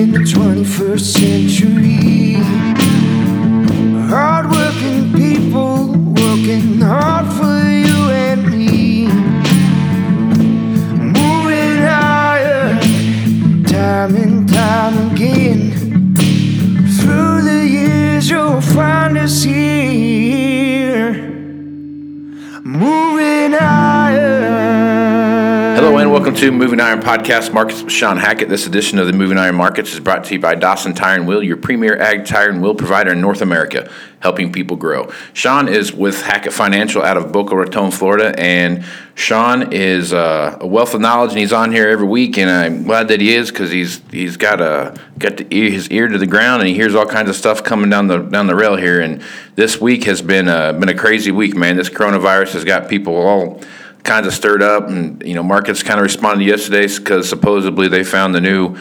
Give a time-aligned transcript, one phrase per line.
[0.00, 1.89] in the 21st century.
[26.40, 28.48] To Moving Iron Podcast Markets with Shawn Hackett.
[28.48, 31.28] This edition of the Moving Iron Markets is brought to you by Dawson Tire and
[31.28, 35.12] Wheel, your premier ag tire and wheel provider in North America, helping people grow.
[35.34, 40.66] Shawn is with Hackett Financial out of Boca Raton, Florida, and Shawn is uh, a
[40.66, 43.50] wealth of knowledge, and he's on here every week, and I'm glad that he is
[43.50, 46.74] because he's he's got a got the ear, his ear to the ground, and he
[46.74, 49.02] hears all kinds of stuff coming down the down the rail here.
[49.02, 49.22] And
[49.56, 51.76] this week has been a, been a crazy week, man.
[51.76, 53.60] This coronavirus has got people all
[54.02, 58.04] kinds of stirred up, and you know, markets kind of responded yesterday because supposedly they
[58.04, 58.76] found the new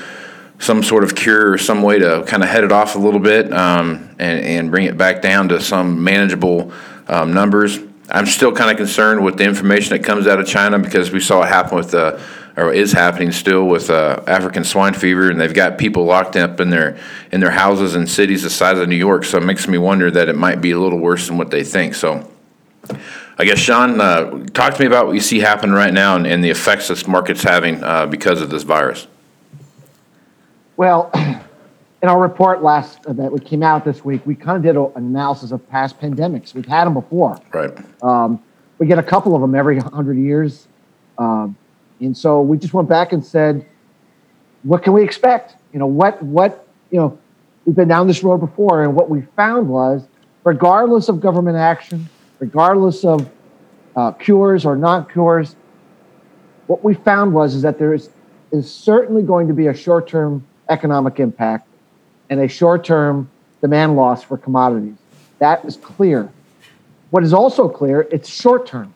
[0.59, 3.20] some sort of cure or some way to kind of head it off a little
[3.20, 6.72] bit um, and, and bring it back down to some manageable
[7.08, 7.80] um, numbers.
[8.09, 11.22] I'm still kind of concerned with the information that comes out of China because we
[11.22, 12.20] saw it happen with uh,
[12.58, 16.59] or is happening still with uh, African swine fever, and they've got people locked up
[16.59, 16.97] in their
[17.31, 19.23] in their houses in cities the size of New York.
[19.23, 21.64] So it makes me wonder that it might be a little worse than what they
[21.64, 21.95] think.
[21.95, 22.30] So
[23.40, 26.28] I guess Shawn, uh, talk to me about what you see happening right now and,
[26.28, 29.08] and the effects this market's having uh, because of this virus.
[30.76, 31.09] Well,
[32.04, 34.76] in our report last uh, that we came out this week, we kind of did
[34.76, 36.54] an analysis of past pandemics.
[36.54, 37.40] We've had them before.
[37.54, 37.72] Right.
[38.04, 38.44] Um,
[38.78, 40.68] we get a couple of them every hundred years,
[41.18, 41.56] um,
[42.02, 43.66] and so we just went back and said,
[44.64, 45.56] what can we expect?
[45.72, 47.18] You know, what what you know,
[47.64, 50.06] we've been down this road before, and what we found was,
[50.44, 52.09] regardless of government action,
[52.40, 53.30] regardless of
[53.95, 55.56] uh, cures or not cures,
[56.68, 58.09] what we found was is that there is
[58.52, 61.68] is certainly going to be a short term economic impact
[62.30, 63.30] and a short term
[63.62, 64.96] demand loss for commodities.
[65.40, 66.31] That is clear.
[67.12, 68.94] What is also clear, it's short term.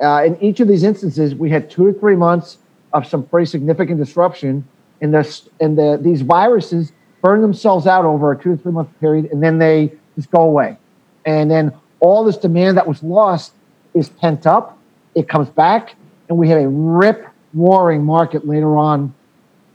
[0.00, 2.58] Uh, in each of these instances, we had two to three months
[2.92, 4.66] of some pretty significant disruption,
[5.00, 8.88] and the and the these viruses burn themselves out over a two to three month
[9.00, 10.76] period, and then they just go away.
[11.24, 13.52] And then all this demand that was lost
[13.94, 14.76] is pent up.
[15.14, 15.94] It comes back,
[16.28, 19.14] and we have a rip roaring market later on,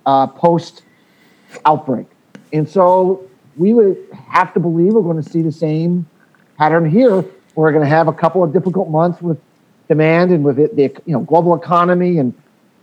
[0.05, 0.83] uh, post
[1.65, 2.05] outbreak.
[2.51, 3.97] And so we would
[4.29, 6.05] have to believe we're going to see the same
[6.57, 7.23] pattern here.
[7.55, 9.39] We're going to have a couple of difficult months with
[9.87, 12.33] demand and with it, the you know global economy and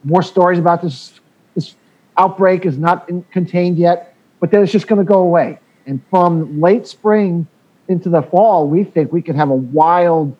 [0.04, 1.20] more stories about this
[1.54, 1.74] this
[2.16, 5.58] outbreak is not in, contained yet, but then it's just going to go away.
[5.86, 7.46] And from late spring
[7.88, 10.36] into the fall, we think we could have a wild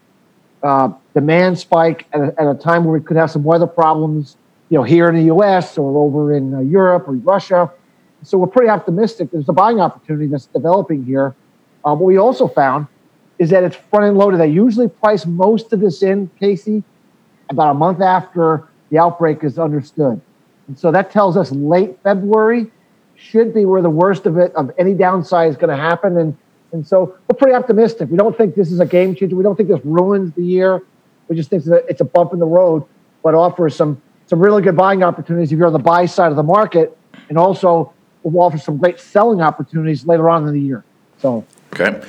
[0.62, 4.36] uh, demand spike at a, at a time where we could have some weather problems,
[4.70, 5.76] you know, here in the U.S.
[5.76, 7.70] or over in uh, Europe or Russia.
[8.22, 9.30] So we're pretty optimistic.
[9.30, 11.34] There's a buying opportunity that's developing here.
[11.84, 12.86] Um, what we also found
[13.38, 14.40] is that it's front end loaded.
[14.40, 16.82] They usually price most of this in, Casey,
[17.50, 20.20] about a month after the outbreak is understood.
[20.68, 22.70] And so that tells us late February
[23.16, 26.16] should be where the worst of it, of any downside, is going to happen.
[26.16, 26.36] And,
[26.74, 28.10] and so we're pretty optimistic.
[28.10, 29.36] We don't think this is a game changer.
[29.36, 30.82] We don't think this ruins the year.
[31.28, 32.84] We just think a, it's a bump in the road,
[33.22, 36.36] but offers some, some really good buying opportunities if you're on the buy side of
[36.36, 36.98] the market.
[37.28, 37.92] And also
[38.24, 40.84] will offer some great selling opportunities later on in the year.
[41.20, 42.02] So Okay.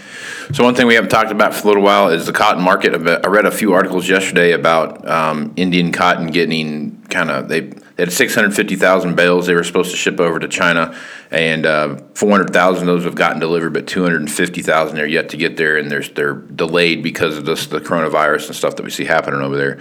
[0.53, 2.93] So one thing we haven't talked about for a little while is the cotton market.
[2.93, 8.03] I read a few articles yesterday about um, Indian cotton getting kind of they, they
[8.03, 10.97] had 650,000 bales they were supposed to ship over to China,
[11.31, 15.77] and uh, 400,000 of those have gotten delivered, but 250,000 are yet to get there,
[15.77, 19.41] and they're they're delayed because of this the coronavirus and stuff that we see happening
[19.41, 19.79] over there.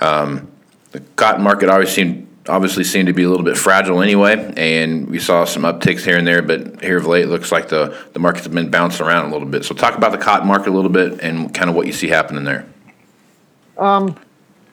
[0.00, 0.48] Um,
[0.92, 5.08] the cotton market always seemed obviously seemed to be a little bit fragile anyway, and
[5.08, 7.96] we saw some upticks here and there, but here of late it looks like the,
[8.14, 9.64] the markets have been bouncing around a little bit.
[9.64, 12.08] So talk about the cotton market a little bit and kind of what you see
[12.08, 12.66] happening there.
[13.76, 14.16] Um,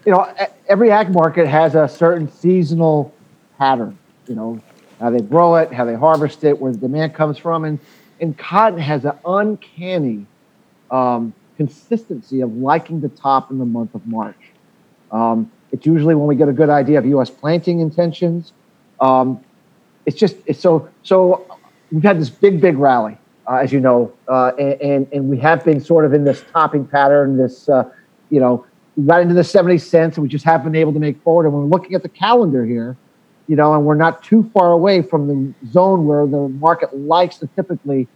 [0.05, 0.31] you know,
[0.67, 3.13] every ag market has a certain seasonal
[3.57, 4.61] pattern, you know,
[4.99, 7.65] how they grow it, how they harvest it, where the demand comes from.
[7.65, 7.79] And,
[8.21, 10.25] and cotton has an uncanny
[10.91, 14.37] um, consistency of liking the top in the month of March.
[15.11, 17.29] Um, it's usually when we get a good idea of U.S.
[17.29, 18.53] planting intentions.
[18.99, 19.43] Um,
[20.05, 21.45] it's just it's so so.
[21.91, 23.17] We've had this big big rally,
[23.47, 26.43] uh, as you know, uh, and, and, and we have been sort of in this
[26.53, 27.37] topping pattern.
[27.37, 27.89] This uh,
[28.29, 28.65] you know
[29.03, 31.45] got into the seventy cents, and we just haven't been able to make forward.
[31.45, 32.95] And we're looking at the calendar here,
[33.47, 37.37] you know, and we're not too far away from the zone where the market likes
[37.37, 38.07] to typically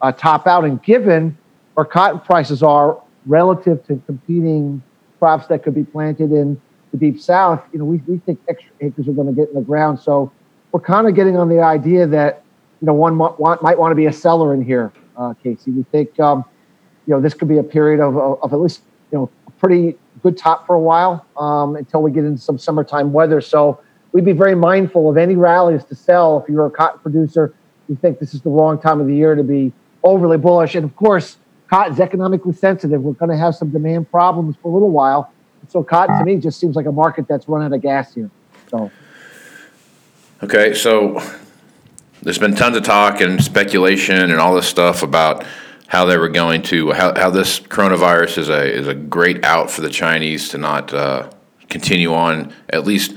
[0.00, 0.64] uh, top out.
[0.64, 1.36] And given
[1.74, 4.82] where cotton prices are relative to competing
[5.18, 6.60] crops that could be planted in
[6.92, 9.54] the deep south, you know, we, we think extra acres are going to get in
[9.54, 10.00] the ground.
[10.00, 10.32] So
[10.72, 12.42] we're kind of getting on the idea that
[12.82, 15.70] you know, one might want, to be a seller in here, uh, Casey.
[15.70, 16.44] We think, um,
[17.06, 18.82] you know, this could be a period of, of, of, at least,
[19.12, 23.12] you know, pretty good top for a while um, until we get into some summertime
[23.12, 23.40] weather.
[23.40, 23.80] So
[24.12, 27.54] we'd be very mindful of any rallies to sell if you're a cotton producer.
[27.88, 29.72] You think this is the wrong time of the year to be
[30.04, 30.74] overly bullish.
[30.74, 31.38] And of course,
[31.68, 33.02] cotton's economically sensitive.
[33.02, 35.32] We're going to have some demand problems for a little while.
[35.68, 38.30] So cotton to me just seems like a market that's run out of gas here.
[38.70, 38.90] So.
[40.42, 41.22] Okay, so
[42.22, 45.44] there's been tons of talk and speculation and all this stuff about
[45.92, 49.70] how they were going to how, how this coronavirus is a is a great out
[49.70, 51.30] for the Chinese to not uh,
[51.68, 53.14] continue on at least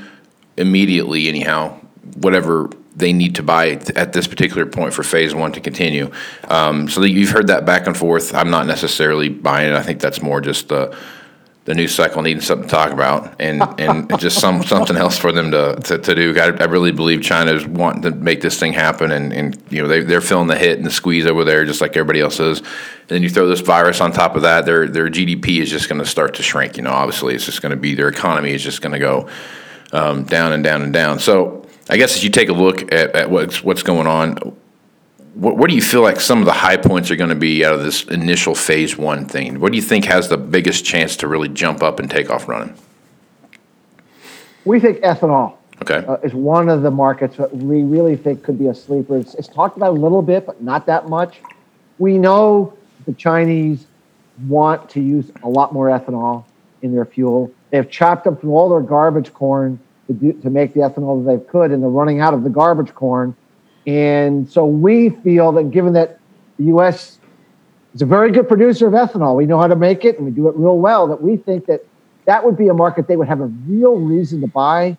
[0.57, 1.80] immediately anyhow
[2.18, 6.12] whatever they need to buy at this particular point for phase one to continue.
[6.50, 8.36] Um, so you've heard that back and forth.
[8.36, 9.75] I'm not necessarily buying it.
[9.75, 10.98] I think that's more just the
[11.66, 15.32] the news cycle needing something to talk about and, and just some something else for
[15.32, 16.34] them to, to, to do.
[16.40, 19.88] I, I, really believe China's wanting to make this thing happen and, and you know
[19.88, 22.60] they, they're feeling the hit and the squeeze over there just like everybody else is.
[22.60, 22.70] And
[23.10, 26.00] then you throw this virus on top of that, their their GDP is just going
[26.00, 26.78] to start to shrink.
[26.78, 29.28] You know, obviously it's just going to be their economy is just going to go
[29.92, 31.18] um, down and down and down.
[31.18, 34.56] So I guess as you take a look at, at what's what's going on,
[35.36, 37.66] what, what do you feel like some of the high points are going to be
[37.66, 39.60] out of this initial phase one thing?
[39.60, 42.48] What do you think has the biggest chance to really jump up and take off
[42.48, 42.74] running?
[44.64, 46.06] We think ethanol okay.
[46.08, 49.18] uh, is one of the markets that we really think could be a sleeper.
[49.18, 51.42] It's, it's talked about a little bit, but not that much.
[52.00, 52.74] We know
[53.06, 53.86] the Chinese
[54.48, 56.46] want to use a lot more ethanol
[56.81, 57.52] in their fuel.
[57.72, 61.38] They've chopped up through all their garbage corn to, do, to make the ethanol that
[61.38, 63.36] they could, and they're running out of the garbage corn.
[63.88, 66.20] And so we feel that given that
[66.58, 67.20] the U.S.
[67.94, 70.32] is a very good producer of ethanol, we know how to make it and we
[70.32, 71.86] do it real well, that we think that
[72.26, 74.98] that would be a market they would have a real reason to buy.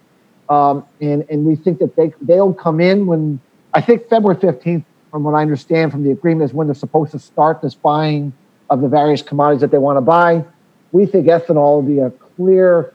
[0.48, 3.40] Um, and, and we think that they, they'll come in when,
[3.74, 7.10] I think February 15th, from what I understand from the agreement, is when they're supposed
[7.12, 8.32] to start this buying
[8.70, 10.44] of the various commodities that they want to buy.
[10.92, 12.92] We think ethanol will be a clear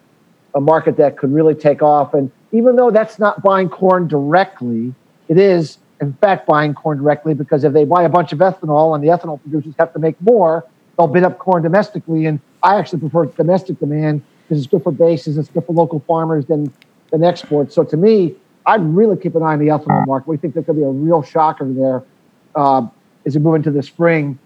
[0.54, 2.14] a market that could really take off.
[2.14, 4.94] And even though that's not buying corn directly,
[5.28, 8.96] it is in fact buying corn directly because if they buy a bunch of ethanol
[8.96, 10.66] and the ethanol producers have to make more,
[10.98, 12.26] they'll bid up corn domestically.
[12.26, 16.00] And I actually prefer domestic demand because it's good for bases, it's good for local
[16.02, 16.74] farmers than
[17.12, 17.76] than exports.
[17.76, 20.28] So to me, I'd really keep an eye on the ethanol market.
[20.28, 22.04] We think there could be a real shocker there
[22.56, 22.88] uh,
[23.26, 24.40] as we move into the spring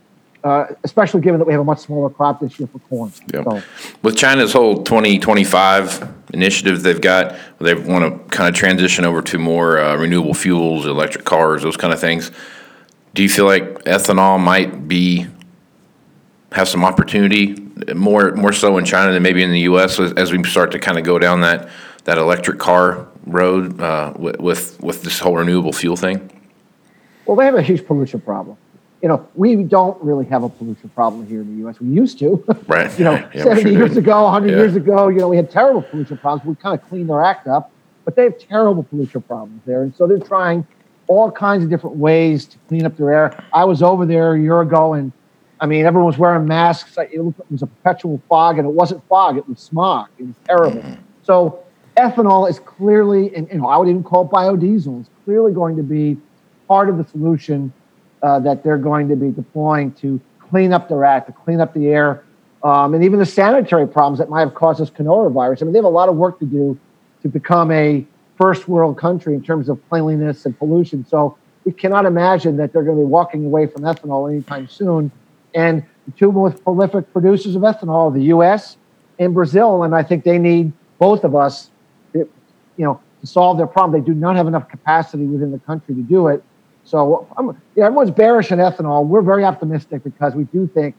[0.45, 3.11] uh, especially given that we have a much smaller crop this year for corn.
[3.33, 3.45] Yep.
[3.45, 3.63] So.
[4.03, 9.39] With China's whole 2025 initiative they've got, they want to kind of transition over to
[9.39, 12.29] more uh, renewable fuels, electric cars, those kind of things.
[13.15, 15.25] Do you feel like ethanol might be
[16.51, 17.55] have some opportunity
[17.95, 19.99] more more so in China than maybe in the U.S.
[19.99, 21.69] as, as we start to kind of go down that
[22.03, 26.29] that electric car road uh, with, with with this whole renewable fuel thing?
[27.25, 28.57] Well, they have a huge pollution problem
[29.05, 31.79] you know, we don't really have a pollution problem here in the U.S.
[31.79, 32.43] We used to.
[32.67, 32.97] Right.
[32.97, 34.57] you know, yeah, 70 sure years ago, 100 yeah.
[34.57, 36.57] years ago, you know, we had terrible pollution problems.
[36.57, 37.69] We kind of cleaned their act up,
[38.03, 39.83] but they have terrible pollution problems there.
[39.83, 40.65] And so they're trying
[41.05, 43.43] all kinds of different ways to clean up their air.
[43.53, 45.11] I was over there a year ago and
[45.61, 46.97] I mean, everyone was wearing masks.
[46.97, 50.09] It was a perpetual fog, and it wasn't fog; it was smog.
[50.17, 50.81] It was terrible.
[50.81, 51.01] Mm-hmm.
[51.23, 51.63] So,
[51.95, 55.83] ethanol is clearly, and you know, I would even call biodiesel is clearly going to
[55.83, 56.17] be
[56.67, 57.71] part of the solution
[58.23, 61.73] uh, that they're going to be deploying to clean up the act, to clean up
[61.73, 62.23] the air,
[62.63, 65.61] um, and even the sanitary problems that might have caused this coronavirus.
[65.61, 66.77] I mean, they have a lot of work to do
[67.21, 68.05] to become a
[68.37, 71.05] first world country in terms of cleanliness and pollution.
[71.05, 75.11] So we cannot imagine that they're going to be walking away from ethanol anytime soon.
[75.53, 78.77] And the two most prolific producers of ethanol the U.S.
[79.19, 81.69] and Brazil, and I think they need both of us,
[82.13, 82.29] you
[82.77, 83.99] know, to solve their problem.
[83.99, 86.43] They do not have enough capacity within the country to do it.
[86.85, 89.05] So I'm, yeah, everyone's bearish on ethanol.
[89.05, 90.95] We're very optimistic because we do think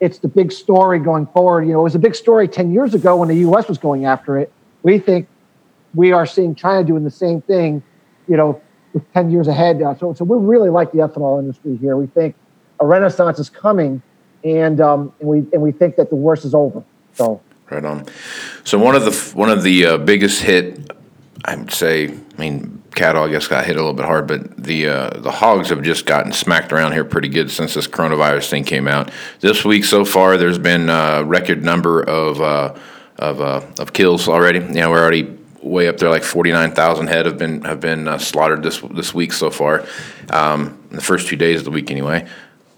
[0.00, 1.62] it's the big story going forward.
[1.62, 3.68] You know, it was a big story 10 years ago when the U.S.
[3.68, 4.52] was going after it.
[4.82, 5.28] We think
[5.94, 7.82] we are seeing China doing the same thing,
[8.26, 8.60] you know,
[8.94, 9.80] with 10 years ahead.
[9.82, 11.96] Uh, so, so we really like the ethanol industry here.
[11.96, 12.34] We think
[12.80, 14.02] a renaissance is coming,
[14.44, 16.82] and um, and we and we think that the worst is over.
[17.14, 17.40] So
[17.70, 18.06] right on.
[18.64, 20.90] So one of the one of the uh, biggest hit,
[21.44, 24.56] I would say, I mean, cattle, I guess, got hit a little bit hard, but
[24.56, 28.50] the uh, the hogs have just gotten smacked around here pretty good since this coronavirus
[28.50, 29.10] thing came out.
[29.40, 32.74] This week so far, there's been a record number of uh,
[33.18, 34.58] of uh, of kills already.
[34.60, 37.80] You know, we're already way up there, like forty nine thousand head have been have
[37.80, 39.86] been uh, slaughtered this this week so far.
[40.30, 42.28] Um, the first two days of the week, anyway.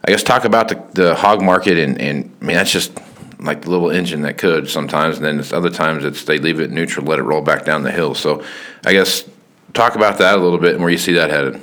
[0.06, 2.92] I guess talk about the, the hog market, and, and I mean that's just
[3.38, 6.70] like the little engine that could sometimes, and then other times it's they leave it
[6.70, 8.14] neutral, let it roll back down the hill.
[8.14, 8.44] So
[8.84, 9.24] I guess
[9.74, 11.60] talk about that a little bit and where you see that headed.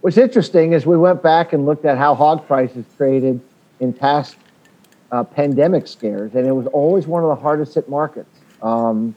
[0.00, 3.40] what's interesting is we went back and looked at how hog prices traded
[3.80, 4.36] in past
[5.12, 9.14] uh, pandemic scares, and it was always one of the hardest hit markets um,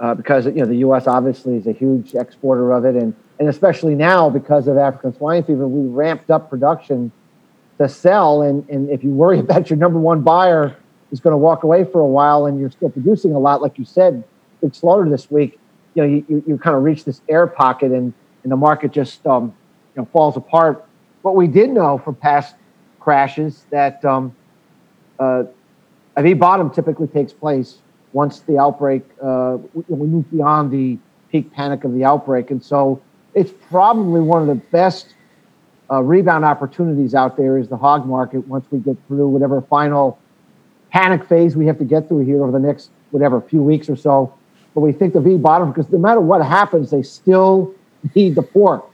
[0.00, 1.06] uh, because you know the U.S.
[1.06, 5.44] obviously is a huge exporter of it, and and especially now because of African swine
[5.44, 7.10] fever, we ramped up production
[7.78, 8.42] to sell.
[8.42, 10.76] And and if you worry about your number one buyer
[11.12, 13.78] is going to walk away for a while, and you're still producing a lot, like
[13.78, 14.22] you said,
[14.60, 15.58] big slaughter this week,
[15.96, 18.12] you know you, you kind of reach this air pocket, and
[18.44, 19.54] and the market just um,
[19.94, 20.86] you know falls apart.
[21.22, 22.54] What we did know from past
[23.00, 24.34] crashes that um,
[25.18, 25.44] uh,
[26.16, 27.78] a V bottom typically takes place
[28.12, 30.98] once the outbreak, uh, we, we move beyond the
[31.30, 32.50] peak panic of the outbreak.
[32.50, 33.02] And so
[33.34, 35.14] it's probably one of the best
[35.90, 40.18] uh, rebound opportunities out there is the hog market once we get through whatever final
[40.90, 43.96] panic phase we have to get through here over the next whatever few weeks or
[43.96, 44.32] so.
[44.76, 47.74] But we think the V bottom because no matter what happens, they still
[48.14, 48.84] need the pork.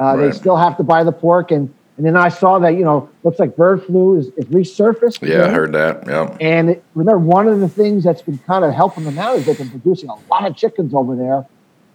[0.00, 0.16] Uh, right.
[0.16, 3.10] They still have to buy the pork, and and then I saw that, you know,
[3.24, 5.20] looks like bird flu is, is resurfaced.
[5.20, 6.06] Yeah, I heard that.
[6.06, 6.34] Yeah.
[6.40, 9.44] And it, remember, one of the things that's been kind of helping them out is
[9.44, 11.44] they've been producing a lot of chickens over there.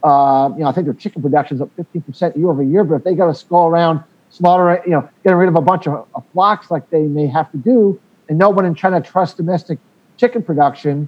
[0.03, 2.95] Uh, you know, I think their chicken production is up 15% year over year, but
[2.95, 6.05] if they got to go around slaughter, you know, getting rid of a bunch of,
[6.13, 7.99] of flocks like they may have to do,
[8.29, 9.79] and no one in China trusts domestic
[10.17, 11.07] chicken production,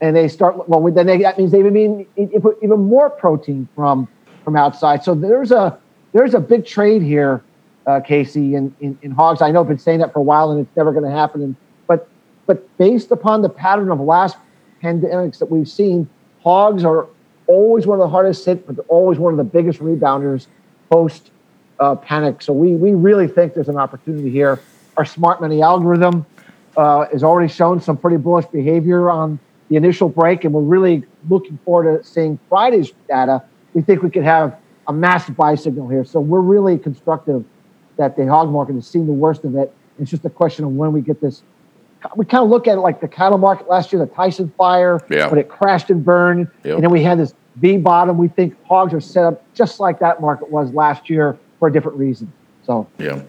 [0.00, 4.08] and they start, well, then they, that means they even mean even more protein from
[4.44, 5.02] from outside.
[5.02, 5.78] So there's a
[6.12, 7.42] there's a big trade here
[7.86, 9.40] uh, Casey, in, in, in hogs.
[9.40, 11.42] I know I've been saying that for a while, and it's never going to happen.
[11.42, 12.08] And, but
[12.46, 14.36] but based upon the pattern of last
[14.82, 16.08] pandemics that we've seen,
[16.42, 17.06] hogs are
[17.46, 20.46] always one of the hardest hit, but always one of the biggest rebounders
[20.90, 21.30] post
[21.78, 22.42] uh, panic.
[22.42, 24.60] So we we really think there's an opportunity here.
[24.96, 26.26] Our smart money algorithm
[26.76, 29.38] uh, has already shown some pretty bullish behavior on
[29.68, 33.42] the initial break, and we're really looking forward to seeing Friday's data.
[33.74, 34.56] We think we could have
[34.86, 36.04] a massive buy signal here.
[36.04, 37.44] So we're really constructive
[37.96, 39.72] that the hog market has seen the worst of it.
[39.98, 41.42] It's just a question of when we get this.
[42.14, 45.04] We kind of look at it like the cattle market last year, the Tyson fire,
[45.10, 45.28] yeah.
[45.28, 46.48] but it crashed and burned.
[46.62, 46.74] Yep.
[46.76, 48.18] And then we had this V bottom.
[48.18, 51.72] We think hogs are set up just like that market was last year for a
[51.72, 52.32] different reason.
[52.64, 53.22] So yeah,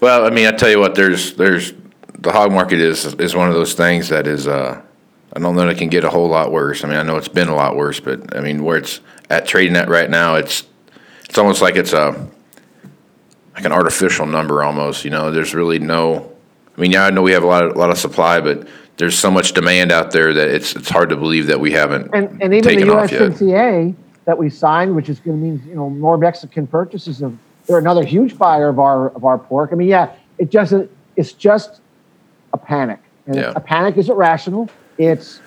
[0.00, 1.72] well, I mean, I tell you what, there's there's
[2.18, 4.46] the hog market is is one of those things that is.
[4.46, 4.82] Uh,
[5.34, 6.84] I don't know that it can get a whole lot worse.
[6.84, 9.46] I mean, I know it's been a lot worse, but I mean, where it's at
[9.46, 10.64] trading at right now, it's
[11.28, 12.28] it's almost like it's a
[13.54, 15.04] like an artificial number almost.
[15.04, 16.30] You know, there's really no.
[16.76, 18.68] I mean, yeah, I know we have a lot of a lot of supply, but
[18.98, 22.14] there's so much demand out there that it's it's hard to believe that we haven't.
[22.14, 23.94] And, and even the USMCA
[24.26, 27.36] that we signed, which is going to mean you know more Mexican purchases of.
[27.66, 29.70] They're another huge buyer of our of our pork.
[29.72, 30.74] I mean, yeah, it just
[31.16, 31.80] it's just
[32.52, 33.52] a panic, and yeah.
[33.54, 34.68] a panic is irrational.
[34.98, 35.40] It's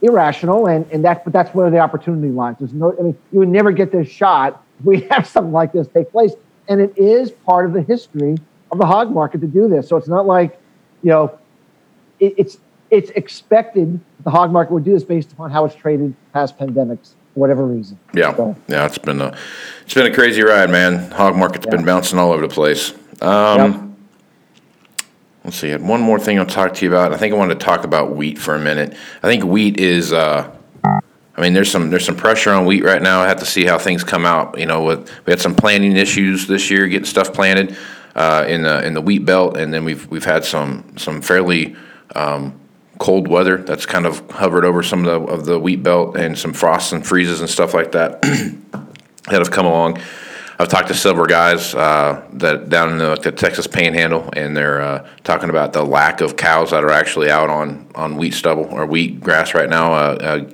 [0.00, 2.56] irrational, and and that's but that's where the opportunity lies.
[2.58, 4.64] There's no, I mean, you would never get this shot.
[4.82, 6.32] We have something like this take place
[6.68, 8.36] and it is part of the history
[8.70, 9.88] of the hog market to do this.
[9.88, 10.58] So it's not like,
[11.02, 11.38] you know,
[12.20, 12.58] it, it's
[12.90, 17.10] it's expected the hog market would do this based upon how it's traded past pandemics
[17.32, 17.98] for whatever reason.
[18.12, 18.56] Yeah, so.
[18.68, 19.36] yeah, it's been a
[19.84, 21.10] it's been a crazy ride, man.
[21.10, 21.76] Hog market's yeah.
[21.76, 22.92] been bouncing all over the place.
[23.20, 23.91] Um, yep.
[25.44, 25.68] Let's see.
[25.68, 27.12] I had one more thing I'll talk to you about.
[27.12, 28.96] I think I wanted to talk about wheat for a minute.
[29.22, 30.12] I think wheat is.
[30.12, 33.20] Uh, I mean, there's some there's some pressure on wheat right now.
[33.20, 34.58] I have to see how things come out.
[34.58, 37.76] You know, with, we had some planting issues this year, getting stuff planted
[38.14, 41.74] uh, in the in the wheat belt, and then we've we've had some some fairly
[42.14, 42.58] um,
[42.98, 46.38] cold weather that's kind of hovered over some of the of the wheat belt, and
[46.38, 49.98] some frosts and freezes and stuff like that that have come along.
[50.58, 54.80] I've talked to several guys uh, that down in the, the, Texas Panhandle, and they're
[54.80, 58.66] uh, talking about the lack of cows that are actually out on on wheat stubble
[58.66, 59.92] or wheat grass right now.
[59.92, 60.50] Uh, uh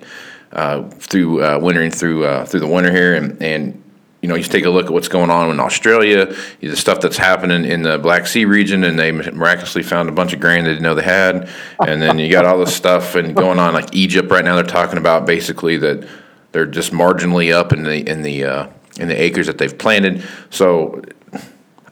[0.51, 3.83] uh, through uh, wintering through through the winter here, and and
[4.23, 7.19] you know you take a look at what's going on in Australia, the stuff that's
[7.19, 10.71] happening in the Black Sea region, and they miraculously found a bunch of grain they
[10.71, 11.51] didn't know they had,
[11.87, 14.55] and then you got all this stuff and going on like Egypt right now.
[14.55, 16.09] They're talking about basically that
[16.53, 20.23] they're just marginally up in the in the uh, in the acres that they've planted.
[20.51, 21.03] So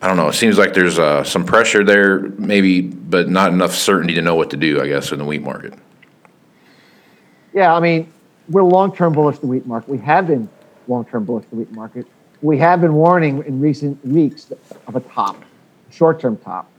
[0.03, 0.29] I don't know.
[0.29, 4.35] It seems like there's uh, some pressure there, maybe, but not enough certainty to know
[4.35, 4.81] what to do.
[4.81, 5.75] I guess in the wheat market.
[7.53, 8.13] Yeah, I mean,
[8.49, 9.89] we're long-term bullish the wheat market.
[9.89, 10.49] We have been
[10.89, 12.07] long-term bullish the wheat market.
[12.43, 14.53] We have been warning in recent weeks
[14.87, 15.43] of a top,
[15.91, 16.71] short-term top.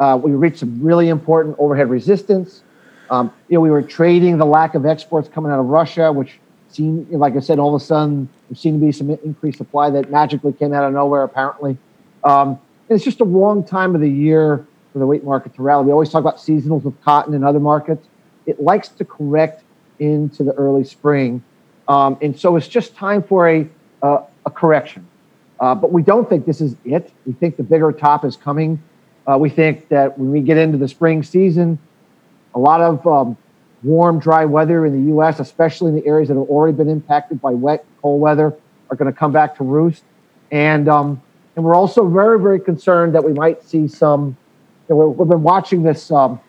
[0.00, 2.64] Uh, we reached some really important overhead resistance.
[3.10, 6.40] Um, you know, we were trading the lack of exports coming out of Russia, which
[6.78, 10.10] like I said, all of a sudden there seemed to be some increased supply that
[10.10, 11.76] magically came out of nowhere, apparently.
[12.24, 15.86] Um, it's just a wrong time of the year for the wheat market to rally.
[15.86, 18.06] We always talk about seasonals with cotton and other markets.
[18.46, 19.64] It likes to correct
[19.98, 21.42] into the early spring.
[21.88, 23.68] Um, and so it's just time for a,
[24.02, 25.06] uh, a correction.
[25.60, 27.12] Uh, but we don't think this is it.
[27.26, 28.82] We think the bigger top is coming.
[29.26, 31.78] Uh, we think that when we get into the spring season,
[32.54, 33.36] a lot of um,
[33.84, 37.40] warm, dry weather in the U.S., especially in the areas that have already been impacted
[37.40, 38.54] by wet, cold weather,
[38.90, 40.02] are going to come back to roost.
[40.50, 41.22] And um,
[41.56, 44.36] and we're also very, very concerned that we might see some.
[44.88, 46.40] You know, we've been watching this um,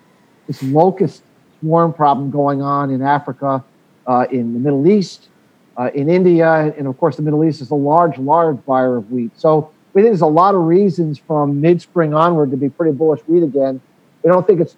[0.47, 1.23] this locust
[1.59, 3.63] swarm problem going on in Africa,
[4.07, 5.29] uh, in the Middle East,
[5.77, 9.11] uh, in India, and of course, the Middle East is a large, large buyer of
[9.11, 9.31] wheat.
[9.37, 13.21] So we think there's a lot of reasons from mid-spring onward to be pretty bullish
[13.21, 13.79] wheat again.
[14.23, 14.75] We don't think it's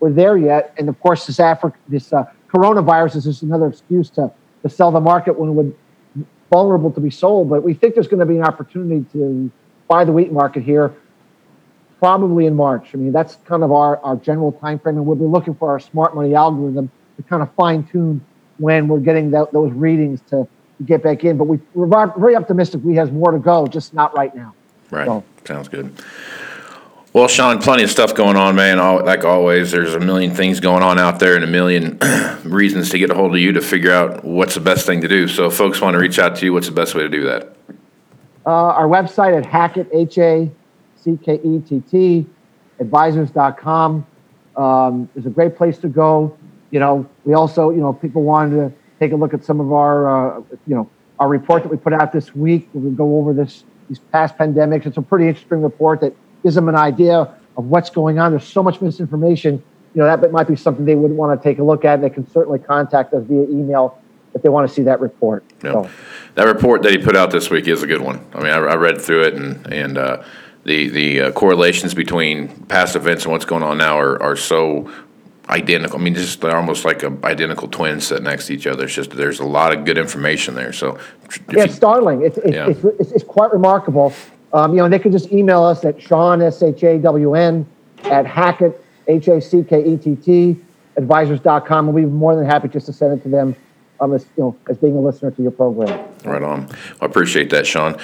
[0.00, 4.10] we're there yet, and of course, this Africa, this uh, coronavirus is just another excuse
[4.10, 4.30] to
[4.62, 5.76] to sell the market when it would
[6.50, 7.48] vulnerable to be sold.
[7.50, 9.50] But we think there's going to be an opportunity to
[9.86, 10.94] buy the wheat market here,
[11.98, 12.90] probably in March.
[12.94, 15.70] I mean, that's kind of our, our general time frame, and we'll be looking for
[15.70, 18.24] our smart money algorithm to kind of fine tune
[18.58, 21.36] when we're getting that, those readings to, to get back in.
[21.36, 21.86] But we, we're
[22.18, 22.80] very optimistic.
[22.82, 24.54] We has more to go, just not right now.
[24.90, 25.06] Right.
[25.06, 25.24] So.
[25.44, 25.92] Sounds good.
[27.14, 28.78] Well, Shawn, plenty of stuff going on, man.
[28.78, 31.98] All, like always, there's a million things going on out there and a million
[32.44, 35.08] reasons to get a hold of you to figure out what's the best thing to
[35.08, 35.26] do.
[35.26, 37.24] So, if folks want to reach out to you, what's the best way to do
[37.24, 37.56] that?
[38.44, 40.50] Uh, our website at Hackett, H A
[40.96, 42.26] C K E T T,
[42.78, 44.06] advisors.com
[44.56, 46.36] um, is a great place to go.
[46.70, 49.72] You know, we also, you know, people wanted to take a look at some of
[49.72, 52.68] our, uh, you know, our report that we put out this week.
[52.74, 54.84] We go over this these past pandemics.
[54.84, 58.32] It's a pretty interesting report that gives them an idea of what's going on.
[58.32, 59.62] There's so much misinformation.
[59.94, 61.94] You know, that might be something they would want to take a look at.
[61.94, 64.00] And They can certainly contact us via email
[64.34, 65.44] if they want to see that report.
[65.62, 65.72] Yep.
[65.72, 65.90] So.
[66.34, 68.24] That report that he put out this week is a good one.
[68.34, 70.22] I mean, I, I read through it, and and uh,
[70.64, 74.88] the the uh, correlations between past events and what's going on now are, are so
[75.48, 75.98] identical.
[75.98, 78.84] I mean, just they're almost like a identical twins sitting next to each other.
[78.84, 80.72] It's just there's a lot of good information there.
[80.72, 80.98] So
[81.52, 82.22] yeah, it's startling.
[82.22, 82.68] It's it's, yeah.
[82.68, 84.12] it's, it's, it's, quite remarkable.
[84.52, 87.66] Um, you know, they can just email us at Shawn S H A W N
[88.04, 90.56] at Hackett H A C K E T T
[90.98, 93.56] advisors.com, and we'd be more than happy just to send it to them
[94.00, 96.06] um, as you know as being a listener to your program.
[96.24, 96.68] Right on.
[97.00, 97.98] I appreciate that, Shawn.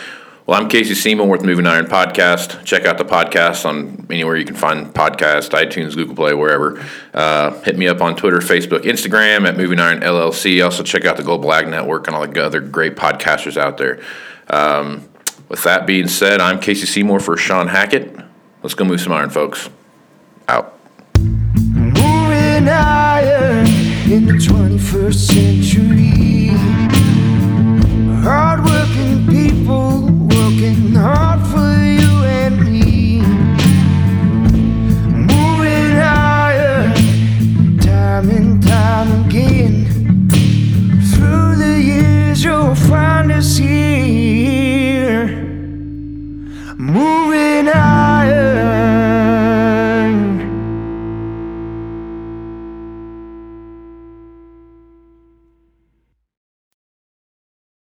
[0.46, 2.64] Well, I'm Casey Seymour with Moving Iron Podcast.
[2.66, 6.84] Check out the podcast on anywhere you can find podcast, iTunes, Google Play, wherever.
[7.14, 10.62] Uh, hit me up on Twitter, Facebook, Instagram at Moving Iron LLC.
[10.62, 14.02] Also, check out the Global Ag Network and all the other great podcasters out there.
[14.50, 15.08] Um,
[15.54, 18.18] with that being said, I'm Casey Seymour for Shawn Hackett.
[18.64, 19.70] Let's go move some iron, folks.
[20.48, 20.76] Out.
[21.20, 23.68] Moving iron
[24.10, 26.93] in the 21st century.